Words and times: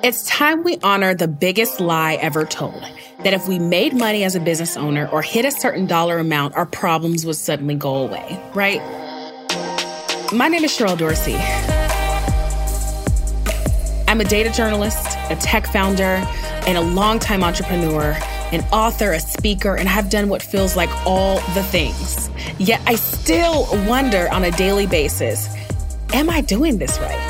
It's 0.00 0.24
time 0.26 0.62
we 0.62 0.78
honor 0.84 1.12
the 1.12 1.26
biggest 1.26 1.80
lie 1.80 2.14
ever 2.14 2.44
told 2.44 2.80
that 3.24 3.32
if 3.34 3.48
we 3.48 3.58
made 3.58 3.94
money 3.94 4.22
as 4.22 4.36
a 4.36 4.40
business 4.40 4.76
owner 4.76 5.08
or 5.08 5.22
hit 5.22 5.44
a 5.44 5.50
certain 5.50 5.86
dollar 5.86 6.18
amount, 6.18 6.54
our 6.54 6.66
problems 6.66 7.26
would 7.26 7.34
suddenly 7.34 7.74
go 7.74 7.96
away, 7.96 8.40
right? 8.54 8.80
My 10.32 10.46
name 10.46 10.62
is 10.62 10.70
Sherrell 10.70 10.96
Dorsey. 10.96 11.34
I'm 14.06 14.20
a 14.20 14.24
data 14.24 14.50
journalist, 14.50 15.04
a 15.30 15.36
tech 15.40 15.66
founder, 15.66 16.24
and 16.68 16.78
a 16.78 16.80
longtime 16.80 17.42
entrepreneur, 17.42 18.16
an 18.52 18.64
author, 18.72 19.12
a 19.12 19.20
speaker, 19.20 19.74
and 19.74 19.88
I 19.88 19.92
have 19.92 20.10
done 20.10 20.28
what 20.28 20.42
feels 20.42 20.76
like 20.76 20.90
all 21.04 21.40
the 21.54 21.64
things. 21.64 22.30
Yet 22.58 22.80
I 22.86 22.94
still 22.94 23.66
wonder 23.88 24.28
on 24.30 24.44
a 24.44 24.52
daily 24.52 24.86
basis 24.86 25.48
am 26.14 26.30
I 26.30 26.40
doing 26.40 26.78
this 26.78 26.98
right? 27.00 27.27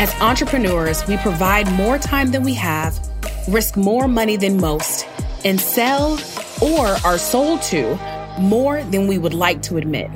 As 0.00 0.14
entrepreneurs, 0.22 1.06
we 1.06 1.18
provide 1.18 1.70
more 1.72 1.98
time 1.98 2.30
than 2.30 2.42
we 2.42 2.54
have, 2.54 2.98
risk 3.46 3.76
more 3.76 4.08
money 4.08 4.38
than 4.38 4.58
most, 4.58 5.06
and 5.44 5.60
sell 5.60 6.18
or 6.62 6.86
are 7.04 7.18
sold 7.18 7.60
to 7.64 7.96
more 8.38 8.82
than 8.84 9.08
we 9.08 9.18
would 9.18 9.34
like 9.34 9.60
to 9.60 9.76
admit. 9.76 10.10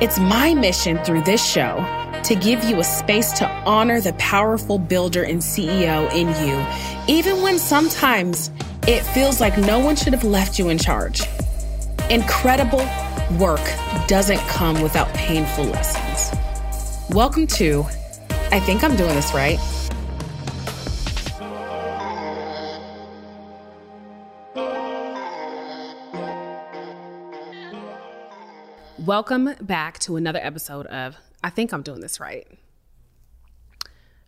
It's 0.00 0.18
my 0.18 0.54
mission 0.54 0.96
through 1.04 1.20
this 1.20 1.44
show 1.44 1.84
to 2.24 2.34
give 2.34 2.64
you 2.64 2.80
a 2.80 2.84
space 2.84 3.32
to 3.32 3.46
honor 3.66 4.00
the 4.00 4.14
powerful 4.14 4.78
builder 4.78 5.22
and 5.22 5.42
CEO 5.42 6.10
in 6.14 6.28
you, 6.42 7.14
even 7.14 7.42
when 7.42 7.58
sometimes 7.58 8.50
it 8.88 9.02
feels 9.02 9.38
like 9.38 9.58
no 9.58 9.80
one 9.80 9.96
should 9.96 10.14
have 10.14 10.24
left 10.24 10.58
you 10.58 10.70
in 10.70 10.78
charge. 10.78 11.24
Incredible 12.08 12.88
work 13.38 13.60
doesn't 14.08 14.40
come 14.48 14.80
without 14.80 15.12
painful 15.12 15.64
lessons. 15.64 16.30
Welcome 17.10 17.46
to 17.48 17.84
I 18.54 18.60
think 18.60 18.84
I'm 18.84 18.94
doing 18.94 19.12
this 19.16 19.34
right. 19.34 19.58
Welcome 29.04 29.56
back 29.60 29.98
to 29.98 30.14
another 30.14 30.38
episode 30.40 30.86
of 30.86 31.16
I 31.42 31.50
think 31.50 31.72
I'm 31.72 31.82
doing 31.82 31.98
this 31.98 32.20
right. 32.20 32.46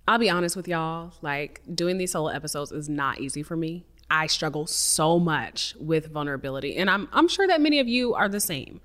I'll 0.08 0.18
be 0.18 0.28
honest 0.28 0.56
with 0.56 0.66
y'all, 0.66 1.12
like 1.22 1.61
doing 1.72 1.98
these 1.98 2.11
solo 2.11 2.30
episodes 2.30 2.72
is 2.72 2.88
not 2.88 3.20
easy 3.20 3.44
for 3.44 3.56
me. 3.56 3.84
I 4.11 4.27
struggle 4.27 4.66
so 4.66 5.20
much 5.20 5.77
with 5.78 6.08
vulnerability, 6.08 6.74
and 6.77 6.90
I'm 6.90 7.08
I'm 7.12 7.28
sure 7.28 7.46
that 7.46 7.61
many 7.61 7.78
of 7.78 7.86
you 7.86 8.12
are 8.14 8.28
the 8.28 8.40
same. 8.40 8.80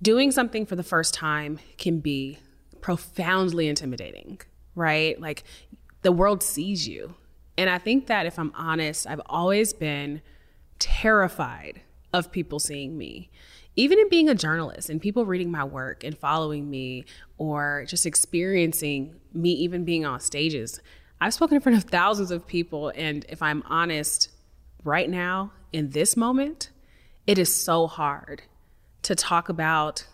Doing 0.00 0.32
something 0.32 0.64
for 0.64 0.74
the 0.74 0.82
first 0.82 1.12
time 1.12 1.58
can 1.76 2.00
be 2.00 2.38
profoundly 2.80 3.68
intimidating 3.68 4.40
right? 4.74 5.20
Like 5.20 5.44
the 6.02 6.12
world 6.12 6.42
sees 6.42 6.86
you. 6.88 7.14
And 7.56 7.70
I 7.70 7.78
think 7.78 8.08
that 8.08 8.26
if 8.26 8.38
I'm 8.38 8.52
honest, 8.54 9.06
I've 9.06 9.20
always 9.26 9.72
been 9.72 10.22
terrified 10.78 11.80
of 12.12 12.32
people 12.32 12.58
seeing 12.58 12.98
me. 12.98 13.30
Even 13.76 13.98
in 13.98 14.08
being 14.08 14.28
a 14.28 14.34
journalist 14.34 14.88
and 14.88 15.00
people 15.00 15.26
reading 15.26 15.50
my 15.50 15.64
work 15.64 16.04
and 16.04 16.16
following 16.16 16.70
me 16.70 17.04
or 17.38 17.84
just 17.88 18.06
experiencing 18.06 19.16
me 19.32 19.50
even 19.50 19.84
being 19.84 20.04
on 20.04 20.20
stages, 20.20 20.80
I've 21.20 21.34
spoken 21.34 21.56
in 21.56 21.60
front 21.60 21.78
of 21.78 21.84
thousands 21.84 22.30
of 22.30 22.46
people. 22.46 22.92
And 22.94 23.24
if 23.28 23.42
I'm 23.42 23.62
honest, 23.66 24.30
right 24.84 25.08
now, 25.08 25.52
in 25.72 25.90
this 25.90 26.16
moment, 26.16 26.70
it 27.26 27.38
is 27.38 27.52
so 27.52 27.86
hard 27.86 28.42
to 29.02 29.14
talk 29.14 29.48
about 29.48 30.06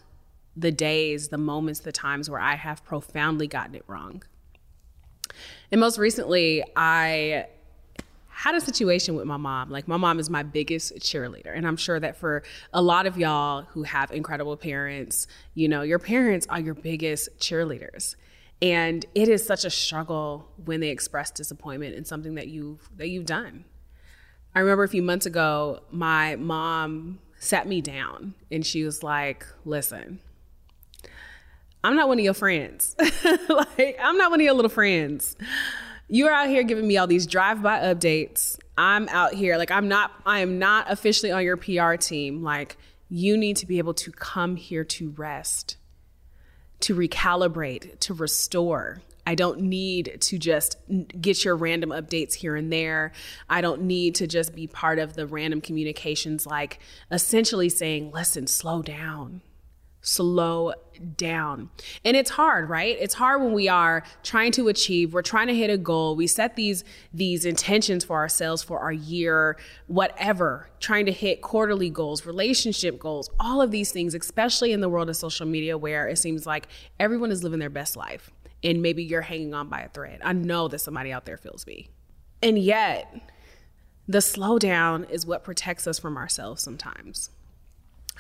the 0.56 0.72
days, 0.72 1.28
the 1.28 1.38
moments, 1.38 1.80
the 1.80 1.92
times 1.92 2.30
where 2.30 2.40
I 2.40 2.54
have 2.54 2.84
profoundly 2.84 3.46
gotten 3.46 3.74
it 3.74 3.84
wrong. 3.86 4.22
And 5.72 5.80
most 5.80 5.98
recently, 5.98 6.64
I 6.76 7.46
had 8.28 8.54
a 8.54 8.60
situation 8.60 9.16
with 9.16 9.26
my 9.26 9.36
mom. 9.36 9.70
Like, 9.70 9.86
my 9.86 9.98
mom 9.98 10.18
is 10.18 10.30
my 10.30 10.42
biggest 10.42 10.94
cheerleader. 10.96 11.54
And 11.54 11.66
I'm 11.66 11.76
sure 11.76 12.00
that 12.00 12.16
for 12.16 12.42
a 12.72 12.80
lot 12.80 13.06
of 13.06 13.18
y'all 13.18 13.62
who 13.62 13.82
have 13.82 14.10
incredible 14.10 14.56
parents, 14.56 15.26
you 15.54 15.68
know, 15.68 15.82
your 15.82 15.98
parents 15.98 16.46
are 16.48 16.58
your 16.58 16.74
biggest 16.74 17.38
cheerleaders. 17.38 18.16
And 18.62 19.04
it 19.14 19.28
is 19.28 19.46
such 19.46 19.64
a 19.64 19.70
struggle 19.70 20.48
when 20.64 20.80
they 20.80 20.88
express 20.88 21.30
disappointment 21.30 21.94
in 21.94 22.04
something 22.04 22.34
that 22.34 22.48
you've 22.48 22.88
that 22.96 23.08
you've 23.08 23.26
done. 23.26 23.64
I 24.54 24.60
remember 24.60 24.84
a 24.84 24.88
few 24.88 25.02
months 25.02 25.26
ago, 25.26 25.82
my 25.90 26.36
mom 26.36 27.20
sat 27.38 27.66
me 27.66 27.80
down 27.80 28.34
and 28.50 28.66
she 28.66 28.84
was 28.84 29.02
like, 29.02 29.46
"Listen, 29.64 30.20
I'm 31.82 31.96
not 31.96 32.08
one 32.08 32.18
of 32.18 32.24
your 32.24 32.34
friends. 32.34 32.94
like, 33.48 33.98
I'm 34.00 34.18
not 34.18 34.30
one 34.30 34.40
of 34.40 34.44
your 34.44 34.54
little 34.54 34.70
friends. 34.70 35.36
You're 36.08 36.32
out 36.32 36.48
here 36.48 36.62
giving 36.62 36.86
me 36.86 36.96
all 36.96 37.06
these 37.06 37.26
drive-by 37.26 37.80
updates. 37.80 38.58
I'm 38.76 39.08
out 39.10 39.34
here 39.34 39.58
like 39.58 39.70
I'm 39.70 39.88
not 39.88 40.10
I 40.24 40.40
am 40.40 40.58
not 40.58 40.90
officially 40.90 41.30
on 41.30 41.44
your 41.44 41.58
PR 41.58 41.96
team. 41.96 42.42
Like 42.42 42.78
you 43.10 43.36
need 43.36 43.56
to 43.58 43.66
be 43.66 43.78
able 43.78 43.94
to 43.94 44.10
come 44.10 44.56
here 44.56 44.84
to 44.84 45.10
rest, 45.10 45.76
to 46.80 46.94
recalibrate, 46.94 48.00
to 48.00 48.14
restore. 48.14 49.02
I 49.26 49.34
don't 49.34 49.60
need 49.60 50.16
to 50.22 50.38
just 50.38 50.78
get 51.20 51.44
your 51.44 51.56
random 51.56 51.90
updates 51.90 52.34
here 52.34 52.56
and 52.56 52.72
there. 52.72 53.12
I 53.48 53.60
don't 53.60 53.82
need 53.82 54.14
to 54.16 54.26
just 54.26 54.54
be 54.54 54.66
part 54.66 54.98
of 54.98 55.14
the 55.14 55.26
random 55.26 55.60
communications, 55.60 56.46
like 56.46 56.80
essentially 57.10 57.68
saying, 57.68 58.12
listen, 58.12 58.46
slow 58.46 58.82
down 58.82 59.42
slow 60.02 60.72
down. 61.16 61.70
And 62.04 62.16
it's 62.16 62.30
hard, 62.30 62.68
right? 62.68 62.96
It's 63.00 63.14
hard 63.14 63.42
when 63.42 63.52
we 63.52 63.68
are 63.68 64.02
trying 64.22 64.52
to 64.52 64.68
achieve, 64.68 65.12
we're 65.12 65.22
trying 65.22 65.46
to 65.48 65.54
hit 65.54 65.70
a 65.70 65.78
goal. 65.78 66.16
We 66.16 66.26
set 66.26 66.56
these 66.56 66.84
these 67.12 67.44
intentions 67.44 68.04
for 68.04 68.16
ourselves 68.16 68.62
for 68.62 68.80
our 68.80 68.92
year, 68.92 69.56
whatever, 69.86 70.70
trying 70.80 71.06
to 71.06 71.12
hit 71.12 71.42
quarterly 71.42 71.90
goals, 71.90 72.26
relationship 72.26 72.98
goals, 72.98 73.30
all 73.38 73.60
of 73.60 73.70
these 73.70 73.92
things, 73.92 74.14
especially 74.14 74.72
in 74.72 74.80
the 74.80 74.88
world 74.88 75.08
of 75.08 75.16
social 75.16 75.46
media 75.46 75.76
where 75.76 76.08
it 76.08 76.18
seems 76.18 76.46
like 76.46 76.68
everyone 76.98 77.30
is 77.30 77.42
living 77.42 77.58
their 77.58 77.70
best 77.70 77.96
life 77.96 78.30
and 78.62 78.82
maybe 78.82 79.02
you're 79.02 79.22
hanging 79.22 79.54
on 79.54 79.68
by 79.68 79.80
a 79.80 79.88
thread. 79.88 80.20
I 80.22 80.32
know 80.32 80.68
that 80.68 80.80
somebody 80.80 81.12
out 81.12 81.24
there 81.24 81.38
feels 81.38 81.66
me. 81.66 81.88
And 82.42 82.58
yet, 82.58 83.14
the 84.06 84.18
slowdown 84.18 85.08
is 85.10 85.26
what 85.26 85.44
protects 85.44 85.86
us 85.86 85.98
from 85.98 86.16
ourselves 86.16 86.62
sometimes. 86.62 87.30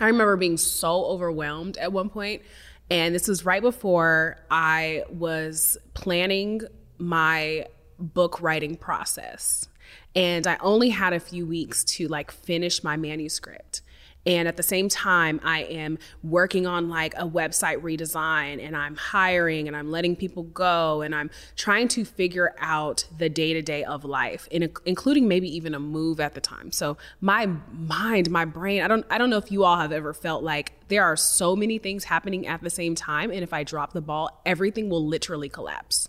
I 0.00 0.06
remember 0.06 0.36
being 0.36 0.56
so 0.56 1.04
overwhelmed 1.04 1.76
at 1.76 1.92
one 1.92 2.08
point, 2.08 2.42
and 2.90 3.14
this 3.14 3.28
was 3.28 3.44
right 3.44 3.62
before 3.62 4.38
I 4.50 5.04
was 5.10 5.76
planning 5.94 6.62
my 6.98 7.66
book 7.98 8.40
writing 8.40 8.76
process. 8.76 9.68
And 10.16 10.46
I 10.46 10.56
only 10.60 10.88
had 10.88 11.12
a 11.12 11.20
few 11.20 11.46
weeks 11.46 11.84
to 11.84 12.08
like 12.08 12.30
finish 12.30 12.82
my 12.82 12.96
manuscript. 12.96 13.82
And 14.26 14.46
at 14.46 14.56
the 14.58 14.62
same 14.62 14.88
time, 14.88 15.40
I 15.42 15.62
am 15.62 15.98
working 16.22 16.66
on 16.66 16.90
like 16.90 17.14
a 17.14 17.26
website 17.26 17.80
redesign 17.80 18.62
and 18.62 18.76
I'm 18.76 18.94
hiring 18.94 19.66
and 19.66 19.74
I'm 19.74 19.90
letting 19.90 20.14
people 20.14 20.42
go 20.42 21.00
and 21.00 21.14
I'm 21.14 21.30
trying 21.56 21.88
to 21.88 22.04
figure 22.04 22.54
out 22.58 23.06
the 23.16 23.30
day 23.30 23.54
to 23.54 23.62
day 23.62 23.82
of 23.82 24.04
life, 24.04 24.46
including 24.50 25.26
maybe 25.26 25.48
even 25.56 25.74
a 25.74 25.80
move 25.80 26.20
at 26.20 26.34
the 26.34 26.40
time. 26.40 26.70
So 26.70 26.98
my 27.22 27.48
mind, 27.72 28.30
my 28.30 28.44
brain, 28.44 28.82
I 28.82 28.88
don't, 28.88 29.06
I 29.08 29.16
don't 29.16 29.30
know 29.30 29.38
if 29.38 29.50
you 29.50 29.64
all 29.64 29.78
have 29.78 29.92
ever 29.92 30.12
felt 30.12 30.44
like 30.44 30.74
there 30.88 31.04
are 31.04 31.16
so 31.16 31.56
many 31.56 31.78
things 31.78 32.04
happening 32.04 32.46
at 32.46 32.62
the 32.62 32.70
same 32.70 32.94
time. 32.94 33.30
And 33.30 33.42
if 33.42 33.54
I 33.54 33.64
drop 33.64 33.94
the 33.94 34.02
ball, 34.02 34.42
everything 34.44 34.90
will 34.90 35.06
literally 35.06 35.48
collapse. 35.48 36.08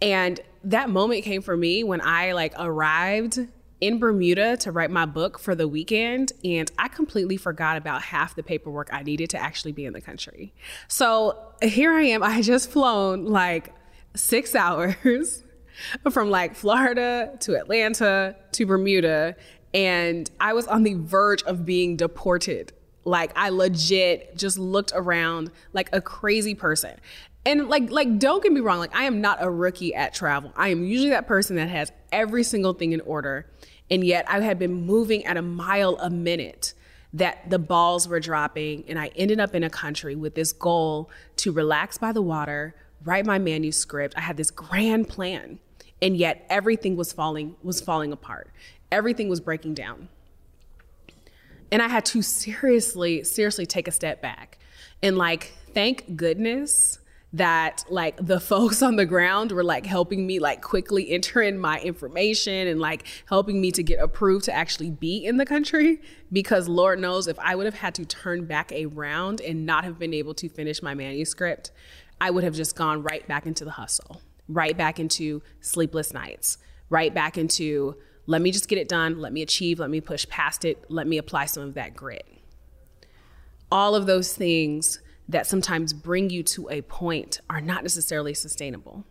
And 0.00 0.40
that 0.64 0.88
moment 0.88 1.24
came 1.24 1.42
for 1.42 1.56
me 1.56 1.84
when 1.84 2.00
I 2.00 2.32
like 2.32 2.54
arrived 2.58 3.40
in 3.80 3.98
Bermuda 3.98 4.56
to 4.58 4.72
write 4.72 4.90
my 4.90 5.06
book 5.06 5.38
for 5.38 5.54
the 5.54 5.68
weekend, 5.68 6.32
and 6.44 6.70
I 6.78 6.88
completely 6.88 7.36
forgot 7.36 7.76
about 7.76 8.02
half 8.02 8.34
the 8.34 8.42
paperwork 8.42 8.88
I 8.92 9.02
needed 9.02 9.30
to 9.30 9.38
actually 9.38 9.72
be 9.72 9.84
in 9.84 9.92
the 9.92 10.00
country. 10.00 10.52
So 10.88 11.38
here 11.62 11.92
I 11.92 12.02
am. 12.02 12.22
I 12.28 12.42
just 12.42 12.70
flown 12.70 13.26
like 13.26 13.72
six 14.14 14.54
hours 14.54 15.44
from 16.10 16.30
like 16.30 16.54
Florida 16.54 17.36
to 17.40 17.56
Atlanta 17.56 18.36
to 18.52 18.66
Bermuda, 18.66 19.36
and 19.74 20.30
I 20.40 20.52
was 20.54 20.66
on 20.66 20.82
the 20.82 20.94
verge 20.94 21.42
of 21.44 21.64
being 21.64 21.96
deported. 21.96 22.72
Like 23.08 23.32
I 23.36 23.48
legit 23.48 24.36
just 24.36 24.58
looked 24.58 24.92
around 24.94 25.50
like 25.72 25.88
a 25.92 26.00
crazy 26.00 26.54
person. 26.54 26.96
And 27.46 27.68
like 27.68 27.90
like 27.90 28.18
don't 28.18 28.42
get 28.42 28.52
me 28.52 28.60
wrong, 28.60 28.78
like 28.78 28.94
I 28.94 29.04
am 29.04 29.20
not 29.20 29.38
a 29.40 29.50
rookie 29.50 29.94
at 29.94 30.14
travel. 30.14 30.52
I 30.56 30.68
am 30.68 30.84
usually 30.84 31.10
that 31.10 31.26
person 31.26 31.56
that 31.56 31.68
has 31.68 31.90
every 32.12 32.42
single 32.42 32.74
thing 32.74 32.92
in 32.92 33.00
order 33.00 33.46
and 33.90 34.04
yet 34.04 34.24
I 34.28 34.40
had 34.40 34.58
been 34.58 34.72
moving 34.86 35.24
at 35.24 35.36
a 35.36 35.42
mile 35.42 35.96
a 36.00 36.10
minute 36.10 36.74
that 37.12 37.48
the 37.48 37.58
balls 37.58 38.06
were 38.06 38.20
dropping. 38.20 38.84
And 38.88 38.98
I 38.98 39.10
ended 39.16 39.40
up 39.40 39.54
in 39.54 39.64
a 39.64 39.70
country 39.70 40.14
with 40.14 40.34
this 40.34 40.52
goal 40.52 41.10
to 41.36 41.52
relax 41.52 41.98
by 41.98 42.12
the 42.12 42.22
water, 42.22 42.74
write 43.04 43.24
my 43.24 43.38
manuscript. 43.38 44.14
I 44.16 44.20
had 44.20 44.36
this 44.36 44.50
grand 44.50 45.08
plan. 45.08 45.58
And 46.00 46.16
yet 46.16 46.46
everything 46.48 46.96
was 46.96 47.12
falling 47.12 47.56
was 47.62 47.80
falling 47.80 48.12
apart. 48.12 48.50
Everything 48.92 49.28
was 49.28 49.40
breaking 49.40 49.74
down. 49.74 50.08
And 51.70 51.82
I 51.82 51.88
had 51.88 52.04
to 52.06 52.22
seriously, 52.22 53.24
seriously 53.24 53.66
take 53.66 53.88
a 53.88 53.92
step 53.92 54.22
back 54.22 54.58
and 55.02 55.16
like, 55.16 55.52
thank 55.74 56.16
goodness 56.16 56.98
that 57.32 57.84
like 57.90 58.16
the 58.24 58.40
folks 58.52 58.82
on 58.82 58.96
the 58.96 59.04
ground 59.04 59.52
were 59.52 59.64
like 59.64 59.84
helping 59.84 60.26
me 60.26 60.38
like 60.38 60.62
quickly 60.62 61.10
enter 61.10 61.42
in 61.42 61.58
my 61.58 61.78
information 61.80 62.66
and 62.66 62.80
like 62.80 63.06
helping 63.26 63.60
me 63.60 63.70
to 63.70 63.82
get 63.82 64.00
approved 64.00 64.44
to 64.46 64.52
actually 64.52 64.90
be 64.90 65.24
in 65.24 65.36
the 65.36 65.44
country. 65.46 66.00
Because 66.32 66.68
lord 66.68 66.98
knows 66.98 67.28
if 67.28 67.38
i 67.38 67.54
would 67.54 67.66
have 67.66 67.74
had 67.74 67.94
to 67.94 68.04
turn 68.04 68.44
back 68.44 68.72
around 68.72 69.40
and 69.40 69.66
not 69.66 69.84
have 69.84 69.98
been 69.98 70.14
able 70.14 70.34
to 70.34 70.48
finish 70.48 70.82
my 70.82 70.94
manuscript 70.94 71.70
i 72.20 72.30
would 72.30 72.44
have 72.44 72.54
just 72.54 72.76
gone 72.76 73.02
right 73.02 73.26
back 73.28 73.46
into 73.46 73.64
the 73.64 73.70
hustle 73.72 74.20
right 74.48 74.76
back 74.76 75.00
into 75.00 75.42
sleepless 75.60 76.12
nights 76.12 76.58
right 76.90 77.14
back 77.14 77.38
into 77.38 77.96
let 78.28 78.42
me 78.42 78.52
just 78.52 78.68
get 78.68 78.78
it 78.78 78.88
done. 78.88 79.18
Let 79.18 79.32
me 79.32 79.40
achieve. 79.40 79.80
Let 79.80 79.88
me 79.88 80.02
push 80.02 80.28
past 80.28 80.66
it. 80.66 80.84
Let 80.90 81.06
me 81.06 81.16
apply 81.16 81.46
some 81.46 81.62
of 81.62 81.74
that 81.74 81.96
grit. 81.96 82.26
All 83.72 83.94
of 83.94 84.06
those 84.06 84.34
things 84.34 85.00
that 85.30 85.46
sometimes 85.46 85.94
bring 85.94 86.28
you 86.28 86.42
to 86.42 86.68
a 86.68 86.82
point 86.82 87.40
are 87.48 87.62
not 87.62 87.82
necessarily 87.82 88.34
sustainable. 88.34 89.04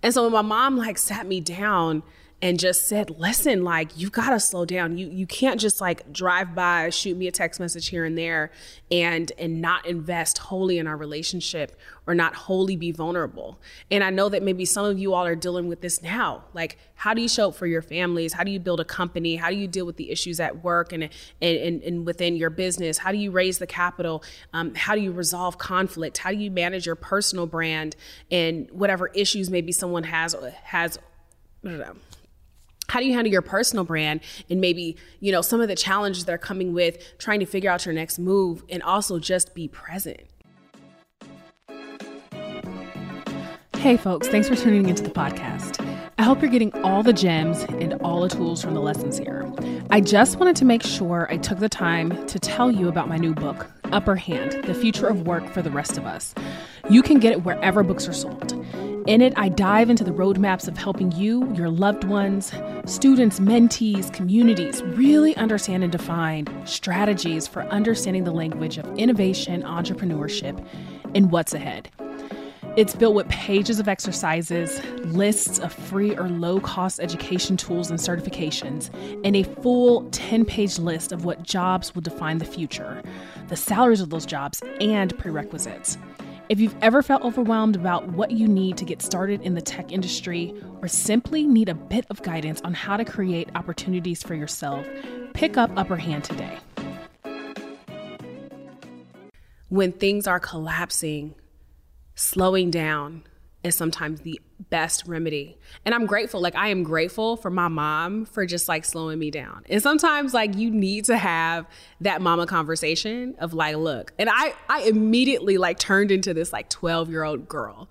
And 0.00 0.14
so 0.14 0.22
when 0.22 0.32
my 0.32 0.42
mom 0.42 0.76
like 0.76 0.96
sat 0.96 1.26
me 1.26 1.40
down 1.40 2.04
and 2.40 2.58
just 2.58 2.86
said, 2.86 3.10
"Listen, 3.18 3.64
like 3.64 3.98
you 3.98 4.10
got 4.10 4.30
to 4.30 4.40
slow 4.40 4.64
down. 4.64 4.96
You 4.96 5.08
you 5.08 5.26
can't 5.26 5.60
just 5.60 5.80
like 5.80 6.12
drive 6.12 6.54
by, 6.54 6.90
shoot 6.90 7.16
me 7.16 7.26
a 7.26 7.32
text 7.32 7.58
message 7.58 7.88
here 7.88 8.04
and 8.04 8.16
there 8.16 8.50
and 8.90 9.32
and 9.38 9.60
not 9.60 9.86
invest 9.86 10.38
wholly 10.38 10.78
in 10.78 10.86
our 10.86 10.96
relationship 10.96 11.76
or 12.06 12.14
not 12.14 12.34
wholly 12.34 12.76
be 12.76 12.92
vulnerable." 12.92 13.58
And 13.90 14.04
I 14.04 14.10
know 14.10 14.28
that 14.28 14.42
maybe 14.42 14.64
some 14.64 14.84
of 14.84 14.98
you 14.98 15.14
all 15.14 15.26
are 15.26 15.34
dealing 15.34 15.68
with 15.68 15.80
this 15.80 16.02
now. 16.02 16.44
Like 16.54 16.78
how 16.94 17.14
do 17.14 17.22
you 17.22 17.28
show 17.28 17.48
up 17.48 17.54
for 17.54 17.66
your 17.66 17.82
families? 17.82 18.32
How 18.32 18.44
do 18.44 18.50
you 18.50 18.60
build 18.60 18.80
a 18.80 18.84
company? 18.84 19.36
How 19.36 19.50
do 19.50 19.56
you 19.56 19.68
deal 19.68 19.86
with 19.86 19.96
the 19.96 20.10
issues 20.10 20.38
at 20.38 20.62
work 20.62 20.92
and 20.92 21.04
and 21.04 21.12
and, 21.40 21.82
and 21.82 22.06
within 22.06 22.36
your 22.36 22.50
business? 22.50 22.98
How 22.98 23.10
do 23.10 23.18
you 23.18 23.30
raise 23.30 23.58
the 23.58 23.66
capital? 23.66 24.22
Um, 24.52 24.74
how 24.74 24.94
do 24.94 25.00
you 25.00 25.12
resolve 25.12 25.58
conflict? 25.58 26.18
How 26.18 26.30
do 26.30 26.36
you 26.36 26.50
manage 26.50 26.86
your 26.86 26.96
personal 26.96 27.46
brand 27.46 27.96
and 28.30 28.70
whatever 28.70 29.08
issues 29.08 29.50
maybe 29.50 29.72
someone 29.72 30.04
has 30.04 30.36
has 30.62 30.98
I 31.64 31.68
don't 31.68 31.78
know 31.78 31.96
how 32.88 33.00
do 33.00 33.06
you 33.06 33.12
handle 33.12 33.30
your 33.30 33.42
personal 33.42 33.84
brand 33.84 34.20
and 34.48 34.60
maybe 34.60 34.96
you 35.20 35.30
know 35.30 35.42
some 35.42 35.60
of 35.60 35.68
the 35.68 35.76
challenges 35.76 36.24
that 36.24 36.32
are 36.32 36.38
coming 36.38 36.72
with 36.72 37.18
trying 37.18 37.40
to 37.40 37.46
figure 37.46 37.70
out 37.70 37.84
your 37.84 37.94
next 37.94 38.18
move 38.18 38.62
and 38.68 38.82
also 38.82 39.18
just 39.18 39.54
be 39.54 39.68
present? 39.68 40.20
Hey 43.76 43.96
folks. 43.96 44.26
Thanks 44.26 44.48
for 44.48 44.56
tuning 44.56 44.88
into 44.88 45.04
the 45.04 45.10
podcast. 45.10 45.84
I 46.18 46.24
hope 46.24 46.42
you're 46.42 46.50
getting 46.50 46.72
all 46.82 47.04
the 47.04 47.12
gems 47.12 47.62
and 47.62 47.94
all 48.02 48.22
the 48.22 48.28
tools 48.28 48.60
from 48.60 48.74
the 48.74 48.80
lessons 48.80 49.18
here. 49.18 49.48
I 49.90 50.00
just 50.00 50.38
wanted 50.38 50.56
to 50.56 50.64
make 50.64 50.82
sure 50.82 51.28
i 51.30 51.36
took 51.36 51.60
the 51.60 51.68
time 51.68 52.26
to 52.26 52.38
tell 52.40 52.72
you 52.72 52.88
about 52.88 53.08
my 53.08 53.18
new 53.18 53.34
book 53.34 53.70
upper 53.92 54.16
hand 54.16 54.64
the 54.64 54.74
future 54.74 55.06
of 55.06 55.26
work 55.26 55.48
for 55.52 55.62
the 55.62 55.70
rest 55.70 55.96
of 55.96 56.06
us. 56.06 56.34
You 56.90 57.02
can 57.02 57.20
get 57.20 57.32
it 57.32 57.44
wherever 57.44 57.82
books 57.82 58.08
are 58.08 58.12
sold 58.12 58.57
in 59.08 59.22
it, 59.22 59.32
I 59.38 59.48
dive 59.48 59.88
into 59.88 60.04
the 60.04 60.10
roadmaps 60.10 60.68
of 60.68 60.76
helping 60.76 61.12
you, 61.12 61.50
your 61.54 61.70
loved 61.70 62.04
ones, 62.04 62.52
students, 62.84 63.40
mentees, 63.40 64.12
communities 64.12 64.82
really 64.82 65.34
understand 65.38 65.82
and 65.82 65.90
define 65.90 66.46
strategies 66.66 67.46
for 67.46 67.62
understanding 67.68 68.24
the 68.24 68.32
language 68.32 68.76
of 68.76 68.86
innovation, 68.98 69.62
entrepreneurship, 69.62 70.62
and 71.14 71.32
what's 71.32 71.54
ahead. 71.54 71.88
It's 72.76 72.94
built 72.94 73.14
with 73.14 73.26
pages 73.30 73.80
of 73.80 73.88
exercises, 73.88 74.84
lists 75.06 75.58
of 75.58 75.72
free 75.72 76.14
or 76.14 76.28
low 76.28 76.60
cost 76.60 77.00
education 77.00 77.56
tools 77.56 77.88
and 77.88 77.98
certifications, 77.98 78.90
and 79.24 79.34
a 79.34 79.42
full 79.42 80.06
10 80.10 80.44
page 80.44 80.78
list 80.78 81.12
of 81.12 81.24
what 81.24 81.42
jobs 81.42 81.94
will 81.94 82.02
define 82.02 82.38
the 82.38 82.44
future, 82.44 83.02
the 83.48 83.56
salaries 83.56 84.02
of 84.02 84.10
those 84.10 84.26
jobs, 84.26 84.62
and 84.82 85.18
prerequisites. 85.18 85.96
If 86.48 86.60
you've 86.60 86.76
ever 86.80 87.02
felt 87.02 87.24
overwhelmed 87.24 87.76
about 87.76 88.08
what 88.08 88.30
you 88.30 88.48
need 88.48 88.78
to 88.78 88.86
get 88.86 89.02
started 89.02 89.42
in 89.42 89.54
the 89.54 89.60
tech 89.60 89.92
industry 89.92 90.54
or 90.80 90.88
simply 90.88 91.46
need 91.46 91.68
a 91.68 91.74
bit 91.74 92.06
of 92.08 92.22
guidance 92.22 92.62
on 92.62 92.72
how 92.72 92.96
to 92.96 93.04
create 93.04 93.50
opportunities 93.54 94.22
for 94.22 94.34
yourself, 94.34 94.86
pick 95.34 95.58
up 95.58 95.70
Upper 95.76 95.96
Hand 95.96 96.24
today. 96.24 96.58
When 99.68 99.92
things 99.92 100.26
are 100.26 100.40
collapsing, 100.40 101.34
slowing 102.14 102.70
down, 102.70 103.24
is 103.64 103.74
sometimes 103.74 104.20
the 104.20 104.40
best 104.70 105.06
remedy. 105.06 105.58
And 105.84 105.94
I'm 105.94 106.06
grateful. 106.06 106.40
Like 106.40 106.54
I 106.54 106.68
am 106.68 106.82
grateful 106.82 107.36
for 107.36 107.50
my 107.50 107.68
mom 107.68 108.24
for 108.24 108.46
just 108.46 108.68
like 108.68 108.84
slowing 108.84 109.18
me 109.18 109.30
down. 109.30 109.64
And 109.68 109.82
sometimes 109.82 110.32
like 110.32 110.56
you 110.56 110.70
need 110.70 111.04
to 111.06 111.16
have 111.16 111.66
that 112.00 112.22
mama 112.22 112.46
conversation 112.46 113.34
of 113.38 113.54
like, 113.54 113.76
look. 113.76 114.12
And 114.18 114.28
I 114.32 114.54
I 114.68 114.82
immediately 114.82 115.58
like 115.58 115.78
turned 115.78 116.10
into 116.10 116.34
this 116.34 116.52
like 116.52 116.70
12-year-old 116.70 117.48
girl. 117.48 117.90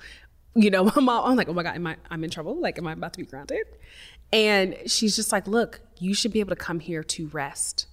You 0.55 0.71
know, 0.71 0.85
my 0.95 1.01
mom, 1.01 1.31
I'm 1.31 1.35
like, 1.35 1.49
oh 1.49 1.53
my 1.53 1.63
God, 1.63 1.75
am 1.75 1.87
I 1.87 1.97
I'm 2.09 2.23
in 2.23 2.29
trouble? 2.29 2.59
Like, 2.59 2.77
am 2.77 2.87
I 2.87 2.93
about 2.93 3.13
to 3.13 3.19
be 3.19 3.25
grounded? 3.25 3.65
And 4.31 4.75
she's 4.85 5.15
just 5.15 5.31
like, 5.31 5.47
look, 5.47 5.81
you 5.99 6.13
should 6.13 6.33
be 6.33 6.39
able 6.39 6.49
to 6.49 6.61
come 6.61 6.79
here 6.79 7.03
to 7.03 7.27
rest. 7.27 7.87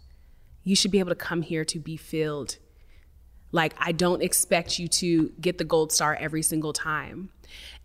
You 0.62 0.75
should 0.75 0.91
be 0.91 0.99
able 0.99 1.11
to 1.11 1.17
come 1.17 1.43
here 1.43 1.65
to 1.65 1.79
be 1.79 1.97
filled. 1.97 2.56
Like, 3.55 3.75
I 3.79 3.93
don't 3.93 4.21
expect 4.21 4.81
you 4.81 4.89
to 4.89 5.29
get 5.41 5.59
the 5.59 5.65
gold 5.65 5.93
star 5.93 6.17
every 6.19 6.43
single 6.43 6.73
time. 6.73 7.31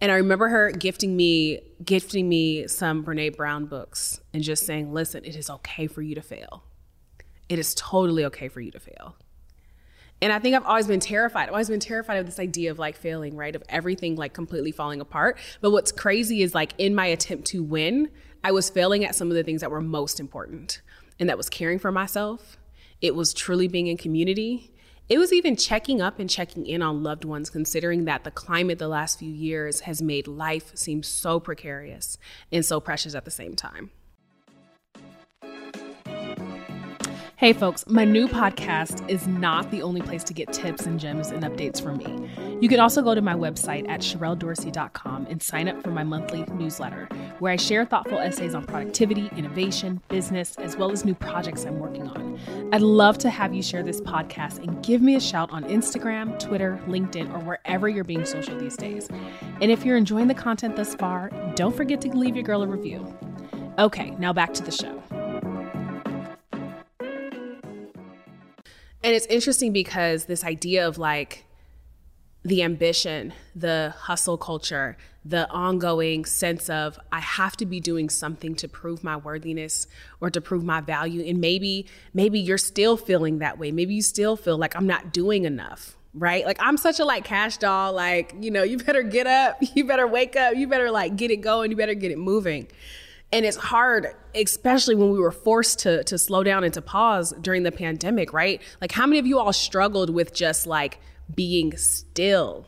And 0.02 0.12
I 0.12 0.16
remember 0.16 0.50
her 0.50 0.72
gifting 0.72 1.16
me 1.16 1.62
gifting 1.86 2.28
me 2.28 2.68
some 2.68 3.06
Brene 3.06 3.38
Brown 3.38 3.66
books 3.66 4.20
and 4.34 4.42
just 4.42 4.66
saying, 4.66 4.92
"Listen, 4.92 5.24
it 5.24 5.36
is 5.36 5.48
okay 5.48 5.86
for 5.86 6.02
you 6.02 6.16
to 6.16 6.24
fail. 6.24 6.64
It 7.50 7.60
is 7.60 7.76
totally 7.76 8.26
okay 8.26 8.48
for 8.48 8.62
you 8.62 8.72
to 8.72 8.80
fail." 8.80 9.16
And 10.20 10.34
I 10.34 10.40
think 10.40 10.56
I've 10.56 10.66
always 10.66 10.88
been 10.88 11.00
terrified. 11.00 11.44
I've 11.44 11.54
always 11.54 11.70
been 11.70 11.80
terrified 11.80 12.18
of 12.18 12.26
this 12.26 12.40
idea 12.40 12.72
of 12.72 12.80
like 12.80 12.98
failing, 12.98 13.36
right? 13.36 13.56
Of 13.56 13.62
everything 13.70 14.16
like 14.16 14.34
completely 14.34 14.72
falling 14.72 15.02
apart. 15.02 15.38
But 15.62 15.70
what's 15.70 15.92
crazy 15.92 16.42
is 16.42 16.56
like 16.56 16.74
in 16.80 16.96
my 16.96 17.06
attempt 17.06 17.46
to 17.50 17.62
win, 17.62 18.10
I 18.44 18.52
was 18.52 18.72
failing 18.72 19.06
at 19.06 19.14
some 19.14 19.30
of 19.30 19.36
the 19.36 19.44
things 19.44 19.62
that 19.62 19.70
were 19.70 19.82
most 19.82 20.20
important. 20.20 20.82
And 21.20 21.30
that 21.30 21.38
was 21.38 21.48
caring 21.48 21.78
for 21.78 21.92
myself. 21.92 22.58
It 23.02 23.14
was 23.14 23.36
truly 23.36 23.68
being 23.68 23.86
in 23.86 23.98
community. 23.98 24.74
It 25.10 25.18
was 25.18 25.34
even 25.34 25.56
checking 25.56 26.02
up 26.02 26.20
and 26.20 26.30
checking 26.30 26.68
in 26.68 26.84
on 26.84 27.02
loved 27.02 27.26
ones, 27.26 27.50
considering 27.50 28.06
that 28.06 28.24
the 28.24 28.30
climate 28.30 28.78
the 28.78 28.88
last 28.88 29.18
few 29.18 29.32
years 29.32 29.82
has 29.82 30.04
made 30.04 30.28
life 30.28 30.72
seem 30.76 31.02
so 31.02 31.40
precarious 31.40 32.20
and 32.52 32.64
so 32.64 32.80
precious 32.80 33.16
at 33.16 33.26
the 33.26 33.32
same 33.32 33.56
time. 33.56 33.90
Hey, 37.40 37.54
folks, 37.54 37.88
my 37.88 38.04
new 38.04 38.28
podcast 38.28 39.10
is 39.10 39.26
not 39.26 39.72
the 39.72 39.82
only 39.82 40.02
place 40.02 40.26
to 40.26 40.34
get 40.34 40.52
tips 40.52 40.86
and 40.86 41.00
gems 41.00 41.30
and 41.30 41.42
updates 41.46 41.82
from 41.82 41.96
me. 41.96 42.30
You 42.60 42.68
can 42.68 42.82
also 42.82 43.02
go 43.02 43.16
to 43.16 43.22
my 43.22 43.34
website 43.34 43.88
at 43.88 44.02
sherrelldorsey.com 44.02 45.28
and 45.30 45.42
sign 45.42 45.70
up 45.70 45.82
for 45.82 45.90
my 45.90 46.04
monthly 46.04 46.44
newsletter, 46.54 47.08
where 47.40 47.54
I 47.54 47.56
share 47.56 47.86
thoughtful 47.86 48.20
essays 48.20 48.54
on 48.54 48.66
productivity, 48.66 49.30
innovation, 49.38 50.02
business, 50.10 50.58
as 50.58 50.76
well 50.76 50.92
as 50.92 51.06
new 51.06 51.16
projects 51.16 51.64
I'm 51.64 51.80
working 51.80 52.10
on. 52.10 52.38
I'd 52.74 52.82
love 52.82 53.18
to 53.20 53.30
have 53.30 53.54
you 53.54 53.64
share 53.64 53.84
this 53.84 54.02
podcast 54.02 54.62
and 54.62 54.84
give 54.84 55.02
me 55.02 55.16
a 55.16 55.22
shout 55.22 55.50
on 55.50 55.64
Instagram, 55.64 56.38
Twitter, 56.40 56.78
LinkedIn, 56.88 57.34
or 57.34 57.40
wherever 57.40 57.88
you're 57.88 58.04
being 58.04 58.26
social 58.26 58.60
these 58.60 58.76
days. 58.76 59.08
And 59.62 59.72
if 59.72 59.86
you're 59.86 59.96
enjoying 59.96 60.28
the 60.28 60.34
content 60.34 60.76
thus 60.76 60.94
far, 60.94 61.30
don't 61.56 61.74
forget 61.74 62.02
to 62.02 62.10
leave 62.10 62.36
your 62.36 62.44
girl 62.44 62.64
a 62.64 62.68
review. 62.68 63.08
Okay, 63.80 64.10
now 64.20 64.34
back 64.34 64.54
to 64.56 64.62
the 64.62 64.72
show. 64.72 65.02
And 69.04 69.16
it's 69.16 69.26
interesting 69.28 69.72
because 69.72 70.26
this 70.26 70.44
idea 70.44 70.88
of 70.88 70.98
like 70.98 71.46
the 72.44 72.64
ambition, 72.64 73.34
the 73.56 73.94
hustle 73.98 74.38
culture, 74.38 74.98
the 75.26 75.50
ongoing 75.50 76.26
sense 76.26 76.70
of 76.70 76.98
I 77.12 77.20
have 77.20 77.58
to 77.58 77.66
be 77.66 77.80
doing 77.80 78.10
something 78.10 78.56
to 78.56 78.68
prove 78.68 79.04
my 79.04 79.18
worthiness 79.18 79.88
or 80.22 80.30
to 80.30 80.42
prove 80.42 80.64
my 80.64 80.82
value. 80.82 81.22
And 81.24 81.42
maybe, 81.42 81.86
maybe 82.14 82.40
you're 82.40 82.58
still 82.58 82.98
feeling 82.98 83.40
that 83.40 83.58
way. 83.58 83.72
Maybe 83.72 83.94
you 83.94 84.02
still 84.02 84.36
feel 84.36 84.58
like 84.58 84.76
I'm 84.76 84.88
not 84.88 85.12
doing 85.12 85.46
enough, 85.46 85.98
right? 86.14 86.46
Like 86.46 86.58
I'm 86.60 86.78
such 86.78 87.00
a 87.00 87.06
like 87.06 87.26
cash 87.26 87.58
doll, 87.58 87.94
like, 87.94 88.34
you 88.40 88.52
know, 88.52 88.64
you 88.64 88.78
better 88.78 89.04
get 89.04 89.28
up, 89.28 89.58
you 89.76 89.84
better 89.86 90.08
wake 90.08 90.36
up, 90.36 90.56
you 90.56 90.68
better 90.68 90.92
like 90.92 91.16
get 91.16 91.32
it 91.32 91.38
going, 91.38 91.72
you 91.72 91.78
better 91.78 91.94
get 91.94 92.12
it 92.12 92.18
moving. 92.18 92.68
And 93.32 93.46
it's 93.46 93.58
hard, 93.58 94.08
especially 94.34 94.96
when 94.96 95.12
we 95.12 95.20
were 95.20 95.32
forced 95.32 95.80
to 95.80 96.04
to 96.06 96.18
slow 96.18 96.44
down 96.44 96.64
and 96.64 96.74
to 96.74 96.82
pause 96.82 97.34
during 97.42 97.64
the 97.64 97.72
pandemic, 97.72 98.34
right? 98.34 98.62
Like 98.82 98.92
how 98.92 99.06
many 99.06 99.20
of 99.20 99.28
you 99.28 99.40
all 99.40 99.54
struggled 99.54 100.10
with 100.10 100.34
just 100.34 100.66
like 100.66 101.00
being 101.34 101.78
still, 101.78 102.66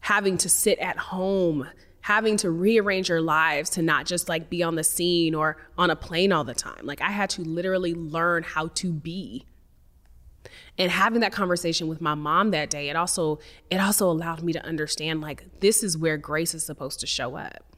having 0.00 0.36
to 0.38 0.50
sit 0.50 0.78
at 0.80 0.98
home, 0.98 1.66
having 2.02 2.36
to 2.38 2.50
rearrange 2.50 3.08
your 3.08 3.22
lives 3.22 3.70
to 3.70 3.82
not 3.82 4.04
just 4.04 4.28
like 4.28 4.50
be 4.50 4.62
on 4.62 4.74
the 4.74 4.84
scene 4.84 5.34
or 5.34 5.56
on 5.78 5.88
a 5.88 5.96
plane 5.96 6.30
all 6.30 6.44
the 6.44 6.54
time. 6.54 6.84
Like 6.84 7.00
I 7.00 7.10
had 7.10 7.30
to 7.30 7.42
literally 7.42 7.94
learn 7.94 8.42
how 8.42 8.68
to 8.68 8.92
be. 8.92 9.46
And 10.76 10.90
having 10.90 11.20
that 11.20 11.32
conversation 11.32 11.88
with 11.88 12.00
my 12.00 12.14
mom 12.14 12.50
that 12.50 12.68
day, 12.68 12.90
it 12.90 12.96
also 12.96 13.38
it 13.70 13.80
also 13.80 14.10
allowed 14.10 14.42
me 14.42 14.52
to 14.52 14.64
understand 14.64 15.22
like 15.22 15.60
this 15.60 15.82
is 15.82 15.96
where 15.96 16.18
grace 16.18 16.54
is 16.54 16.66
supposed 16.66 17.00
to 17.00 17.06
show 17.06 17.36
up 17.36 17.69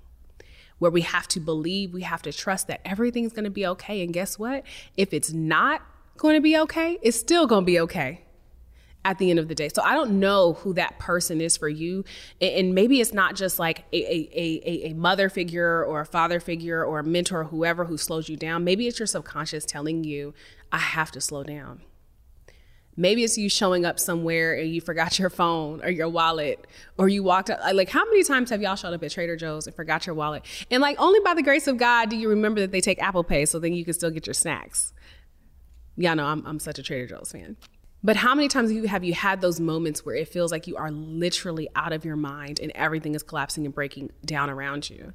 where 0.83 0.91
we 0.91 1.03
have 1.03 1.27
to 1.29 1.41
believe, 1.41 1.95
we 1.95 2.03
have 2.03 2.23
to 2.23 2.33
trust 2.33 2.67
that 2.67 2.81
everything's 2.85 3.33
going 3.33 3.45
to 3.45 3.51
be 3.51 3.67
okay. 3.67 4.03
And 4.03 4.13
guess 4.13 4.39
what? 4.39 4.65
If 4.97 5.15
it's 5.15 5.33
not 5.33 5.81
going 6.17 6.35
to 6.35 6.41
be 6.41 6.55
okay, 6.65 6.99
it's 7.01 7.19
still 7.19 7.47
going 7.47 7.63
to 7.63 7.67
be 7.67 7.81
okay. 7.81 8.11
at 9.05 9.19
the 9.19 9.31
end 9.31 9.39
of 9.39 9.49
the 9.49 9.55
day. 9.55 9.69
So 9.69 9.83
I 9.83 9.95
don't 9.95 10.21
know 10.21 10.55
who 10.55 10.75
that 10.75 10.99
person 10.99 11.41
is 11.41 11.57
for 11.57 11.69
you. 11.69 12.05
And 12.41 12.75
maybe 12.75 13.01
it's 13.01 13.13
not 13.13 13.35
just 13.35 13.59
like 13.59 13.85
a, 13.93 13.97
a, 13.97 14.31
a, 14.35 14.91
a 14.91 14.95
mother 14.95 15.29
figure 15.29 15.85
or 15.85 16.01
a 16.01 16.07
father 16.07 16.41
figure 16.41 16.85
or 16.85 17.01
a 17.01 17.05
mentor 17.05 17.41
or 17.41 17.45
whoever 17.45 17.85
who 17.85 17.97
slows 17.97 18.29
you 18.29 18.37
down. 18.37 18.65
Maybe 18.65 18.87
it's 18.87 18.99
your 18.99 19.07
subconscious 19.07 19.65
telling 19.65 20.05
you, 20.05 20.35
I 20.71 20.79
have 20.79 21.11
to 21.13 21.21
slow 21.21 21.43
down. 21.43 21.83
Maybe 22.97 23.25
it's 23.25 23.39
you 23.39 23.49
showing 23.49 23.87
up 23.87 23.99
somewhere 23.99 24.55
and 24.55 24.71
you 24.71 24.81
forgot 24.81 25.19
your 25.19 25.31
phone 25.31 25.83
or 25.83 25.89
your 25.89 26.09
wallet, 26.09 26.67
or 26.99 27.09
you 27.09 27.23
walked 27.23 27.49
up. 27.49 27.61
Like, 27.73 27.89
how 27.89 28.05
many 28.05 28.23
times 28.23 28.51
have 28.51 28.61
y'all 28.61 28.77
showed 28.77 28.93
up 28.93 29.03
at 29.03 29.11
Trader 29.11 29.37
Joe's 29.37 29.67
and 29.67 29.75
forgot 29.75 30.07
your 30.07 30.15
wallet? 30.15 30.45
And 30.71 30.83
like, 30.83 31.01
only 31.01 31.21
by 31.21 31.33
the 31.35 31.43
grace 31.43 31.67
of 31.67 31.79
God 31.79 32.11
do 32.11 32.17
you 32.17 32.29
remember 32.29 32.61
that 32.61 32.71
they 32.71 32.83
take 32.83 33.03
Apple 33.03 33.25
Pay 33.25 33.47
so 33.47 33.59
then 33.59 33.73
you 33.73 33.85
can 33.85 33.95
still 33.95 34.11
get 34.11 34.27
your 34.27 34.35
snacks. 34.35 34.93
Y'all 35.97 36.17
know 36.17 36.27
I'm, 36.27 36.47
I'm 36.47 36.59
such 36.59 36.79
a 36.79 36.83
Trader 36.83 37.07
Joe's 37.07 37.33
fan. 37.33 37.57
But 38.05 38.17
how 38.17 38.35
many 38.35 38.49
times 38.49 38.87
have 38.89 39.05
you 39.05 39.15
had 39.15 39.41
those 39.41 39.61
moments 39.61 40.05
where 40.05 40.17
it 40.17 40.29
feels 40.29 40.51
like 40.51 40.67
you 40.67 40.77
are 40.77 40.91
literally 40.91 41.69
out 41.77 41.93
of 41.93 42.05
your 42.05 42.17
mind 42.17 42.59
and 42.61 42.73
everything 42.75 43.15
is 43.15 43.23
collapsing 43.23 43.65
and 43.65 43.75
breaking 43.75 44.11
down 44.25 44.51
around 44.51 44.91
you? 44.91 45.13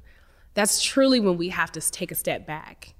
That's 0.54 0.82
truly 0.82 1.20
when 1.20 1.36
we 1.36 1.50
have 1.50 1.70
to 1.72 1.80
take 1.80 2.10
a 2.10 2.14
step 2.14 2.46
back. 2.46 2.94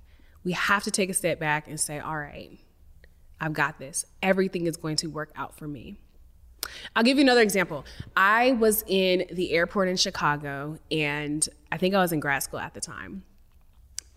We 0.44 0.52
have 0.52 0.84
to 0.84 0.90
take 0.90 1.10
a 1.10 1.14
step 1.14 1.40
back 1.40 1.66
and 1.66 1.80
say, 1.80 1.98
all 1.98 2.16
right, 2.16 2.58
I've 3.40 3.52
got 3.52 3.78
this. 3.78 4.04
Everything 4.22 4.66
is 4.66 4.76
going 4.76 4.96
to 4.96 5.06
work 5.08 5.30
out 5.36 5.56
for 5.56 5.68
me. 5.68 5.96
I'll 6.94 7.02
give 7.02 7.18
you 7.18 7.22
another 7.22 7.40
example. 7.40 7.84
I 8.16 8.52
was 8.52 8.84
in 8.86 9.24
the 9.32 9.52
airport 9.52 9.88
in 9.88 9.96
Chicago, 9.96 10.78
and 10.90 11.48
I 11.72 11.78
think 11.78 11.94
I 11.94 11.98
was 11.98 12.12
in 12.12 12.20
grad 12.20 12.42
school 12.42 12.60
at 12.60 12.74
the 12.74 12.80
time. 12.80 13.24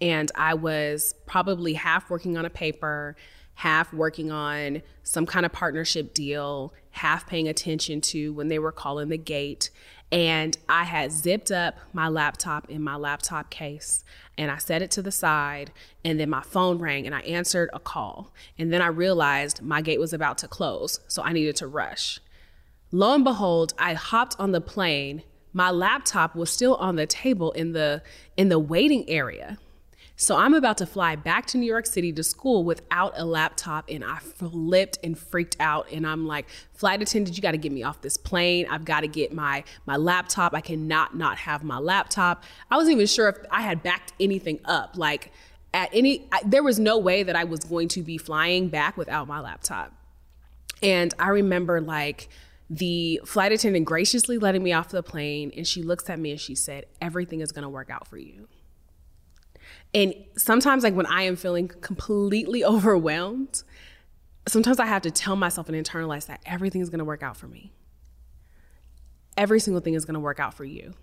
And 0.01 0.31
I 0.35 0.55
was 0.55 1.13
probably 1.27 1.73
half 1.73 2.09
working 2.09 2.37
on 2.37 2.45
a 2.45 2.49
paper, 2.49 3.15
half 3.61 3.93
working 3.93 4.31
on 4.31 4.81
some 5.03 5.23
kind 5.23 5.45
of 5.45 5.51
partnership 5.51 6.15
deal, 6.15 6.73
half 6.89 7.27
paying 7.27 7.47
attention 7.47 8.01
to 8.01 8.33
when 8.33 8.47
they 8.47 8.57
were 8.57 8.71
calling 8.71 9.09
the 9.09 9.17
gate. 9.19 9.69
And 10.11 10.57
I 10.67 10.83
had 10.83 11.11
zipped 11.11 11.51
up 11.51 11.77
my 11.93 12.07
laptop 12.07 12.71
in 12.71 12.81
my 12.81 12.95
laptop 12.95 13.51
case 13.51 14.03
and 14.35 14.49
I 14.49 14.57
set 14.57 14.81
it 14.81 14.89
to 14.91 15.03
the 15.03 15.11
side. 15.11 15.71
And 16.03 16.19
then 16.19 16.27
my 16.27 16.41
phone 16.41 16.79
rang 16.79 17.05
and 17.05 17.13
I 17.13 17.19
answered 17.19 17.69
a 17.71 17.79
call. 17.79 18.33
And 18.57 18.73
then 18.73 18.81
I 18.81 18.87
realized 18.87 19.61
my 19.61 19.83
gate 19.83 19.99
was 19.99 20.11
about 20.11 20.39
to 20.39 20.47
close, 20.47 20.99
so 21.07 21.21
I 21.21 21.31
needed 21.31 21.55
to 21.57 21.67
rush. 21.67 22.19
Lo 22.91 23.13
and 23.13 23.23
behold, 23.23 23.75
I 23.77 23.93
hopped 23.93 24.35
on 24.39 24.53
the 24.53 24.61
plane. 24.61 25.21
My 25.53 25.69
laptop 25.69 26.35
was 26.35 26.49
still 26.49 26.77
on 26.77 26.95
the 26.95 27.05
table 27.05 27.51
in 27.51 27.73
the 27.73 28.01
in 28.35 28.49
the 28.49 28.57
waiting 28.57 29.07
area. 29.07 29.59
So 30.21 30.37
I'm 30.37 30.53
about 30.53 30.77
to 30.77 30.85
fly 30.85 31.15
back 31.15 31.47
to 31.47 31.57
New 31.57 31.65
York 31.65 31.87
City 31.87 32.13
to 32.13 32.21
school 32.21 32.63
without 32.63 33.13
a 33.15 33.25
laptop, 33.25 33.85
and 33.89 34.03
I 34.03 34.19
flipped 34.19 34.99
and 35.03 35.17
freaked 35.17 35.57
out. 35.59 35.91
And 35.91 36.05
I'm 36.05 36.27
like, 36.27 36.45
flight 36.73 37.01
attendant, 37.01 37.35
you 37.35 37.41
got 37.41 37.53
to 37.53 37.57
get 37.57 37.71
me 37.71 37.81
off 37.81 38.01
this 38.01 38.17
plane. 38.17 38.67
I've 38.69 38.85
got 38.85 38.99
to 38.99 39.07
get 39.07 39.33
my 39.33 39.63
my 39.87 39.97
laptop. 39.97 40.53
I 40.53 40.61
cannot 40.61 41.17
not 41.17 41.39
have 41.39 41.63
my 41.63 41.79
laptop. 41.79 42.43
I 42.69 42.77
wasn't 42.77 42.97
even 42.97 43.07
sure 43.07 43.29
if 43.29 43.37
I 43.49 43.63
had 43.63 43.81
backed 43.81 44.13
anything 44.19 44.59
up. 44.63 44.95
Like 44.95 45.31
at 45.73 45.89
any, 45.91 46.27
I, 46.31 46.41
there 46.45 46.61
was 46.61 46.77
no 46.77 46.99
way 46.99 47.23
that 47.23 47.35
I 47.35 47.43
was 47.45 47.61
going 47.61 47.87
to 47.87 48.03
be 48.03 48.19
flying 48.19 48.69
back 48.69 48.97
without 48.97 49.27
my 49.27 49.39
laptop. 49.39 49.91
And 50.83 51.15
I 51.17 51.29
remember 51.29 51.81
like 51.81 52.29
the 52.69 53.21
flight 53.25 53.53
attendant 53.53 53.85
graciously 53.85 54.37
letting 54.37 54.61
me 54.61 54.71
off 54.71 54.89
the 54.89 55.01
plane, 55.01 55.51
and 55.57 55.67
she 55.67 55.81
looks 55.81 56.07
at 56.11 56.19
me 56.19 56.29
and 56.29 56.39
she 56.39 56.53
said, 56.53 56.85
"Everything 57.01 57.41
is 57.41 57.51
going 57.51 57.63
to 57.63 57.69
work 57.69 57.89
out 57.89 58.07
for 58.07 58.19
you." 58.19 58.47
And 59.93 60.13
sometimes, 60.37 60.83
like 60.83 60.93
when 60.93 61.05
I 61.05 61.23
am 61.23 61.35
feeling 61.35 61.67
completely 61.67 62.63
overwhelmed, 62.65 63.63
sometimes 64.47 64.79
I 64.79 64.85
have 64.85 65.01
to 65.03 65.11
tell 65.11 65.35
myself 65.35 65.69
and 65.69 65.85
internalize 65.85 66.27
that 66.27 66.41
everything 66.45 66.81
is 66.81 66.89
going 66.89 66.99
to 66.99 67.05
work 67.05 67.23
out 67.23 67.37
for 67.37 67.47
me. 67.47 67.71
Every 69.37 69.59
single 69.59 69.81
thing 69.81 69.93
is 69.93 70.05
going 70.05 70.15
to 70.15 70.19
work 70.19 70.39
out 70.39 70.53
for 70.53 70.65
you. 70.65 70.93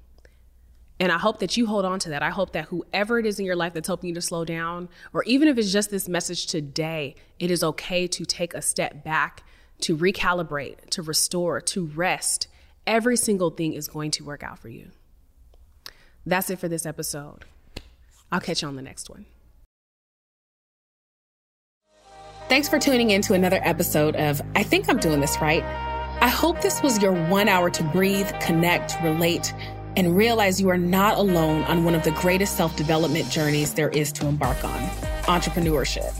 And 1.00 1.12
I 1.12 1.18
hope 1.18 1.38
that 1.38 1.56
you 1.56 1.66
hold 1.66 1.84
on 1.84 2.00
to 2.00 2.10
that. 2.10 2.22
I 2.22 2.30
hope 2.30 2.52
that 2.52 2.66
whoever 2.66 3.18
it 3.18 3.26
is 3.26 3.38
in 3.38 3.46
your 3.46 3.54
life 3.54 3.72
that's 3.72 3.86
helping 3.86 4.08
you 4.08 4.14
to 4.14 4.20
slow 4.20 4.44
down, 4.44 4.88
or 5.12 5.22
even 5.24 5.46
if 5.46 5.56
it's 5.56 5.72
just 5.72 5.90
this 5.90 6.08
message 6.08 6.46
today, 6.46 7.14
it 7.38 7.50
is 7.50 7.62
okay 7.62 8.08
to 8.08 8.24
take 8.24 8.52
a 8.52 8.60
step 8.60 9.04
back, 9.04 9.44
to 9.82 9.96
recalibrate, 9.96 10.90
to 10.90 11.02
restore, 11.02 11.60
to 11.60 11.86
rest. 11.86 12.48
Every 12.86 13.16
single 13.16 13.50
thing 13.50 13.74
is 13.74 13.86
going 13.86 14.10
to 14.12 14.24
work 14.24 14.42
out 14.42 14.58
for 14.58 14.68
you. 14.68 14.90
That's 16.26 16.50
it 16.50 16.58
for 16.58 16.68
this 16.68 16.84
episode. 16.84 17.44
I'll 18.30 18.40
catch 18.40 18.62
you 18.62 18.68
on 18.68 18.76
the 18.76 18.82
next 18.82 19.08
one. 19.08 19.26
Thanks 22.48 22.68
for 22.68 22.78
tuning 22.78 23.10
in 23.10 23.20
to 23.22 23.34
another 23.34 23.60
episode 23.62 24.16
of 24.16 24.40
I 24.56 24.62
Think 24.62 24.88
I'm 24.88 24.98
Doing 24.98 25.20
This 25.20 25.38
Right. 25.40 25.62
I 26.20 26.28
hope 26.28 26.62
this 26.62 26.82
was 26.82 27.00
your 27.00 27.12
one 27.12 27.48
hour 27.48 27.70
to 27.70 27.82
breathe, 27.84 28.28
connect, 28.40 28.96
relate, 29.02 29.52
and 29.96 30.16
realize 30.16 30.60
you 30.60 30.68
are 30.70 30.78
not 30.78 31.18
alone 31.18 31.64
on 31.64 31.84
one 31.84 31.94
of 31.94 32.04
the 32.04 32.10
greatest 32.12 32.56
self 32.56 32.74
development 32.76 33.30
journeys 33.30 33.74
there 33.74 33.90
is 33.90 34.12
to 34.12 34.26
embark 34.26 34.64
on 34.64 34.80
entrepreneurship. 35.24 36.12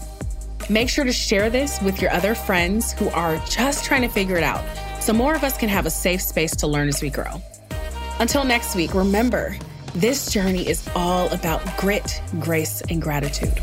Make 0.69 0.91
sure 0.91 1.05
to 1.05 1.12
share 1.12 1.49
this 1.49 1.81
with 1.81 2.03
your 2.03 2.11
other 2.11 2.35
friends 2.35 2.93
who 2.93 3.09
are 3.11 3.38
just 3.49 3.87
trying 3.87 4.03
to 4.03 4.09
figure 4.09 4.37
it 4.37 4.43
out 4.43 4.62
so 5.03 5.15
more 5.15 5.35
of 5.35 5.43
us 5.43 5.57
can 5.57 5.71
have 5.71 5.87
a 5.87 5.91
safe 5.91 6.21
space 6.21 6.55
to 6.57 6.67
learn 6.67 6.88
as 6.88 7.00
we 7.00 7.09
grow. 7.09 7.41
Until 8.21 8.45
next 8.45 8.77
week, 8.77 8.95
remember, 8.95 9.57
this 9.95 10.30
journey 10.30 10.68
is 10.68 10.88
all 10.95 11.33
about 11.33 11.64
grit, 11.76 12.23
grace, 12.40 12.83
and 12.88 13.00
gratitude. 13.00 13.61